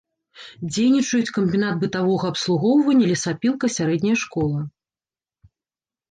[0.75, 4.59] Дзейнічаюць камбінат бытавога абслугоўвання, лесапілка, сярэдняя школа.